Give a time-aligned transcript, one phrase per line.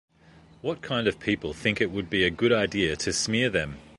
[0.61, 3.77] What kind of people think it would be a good idea to smear them?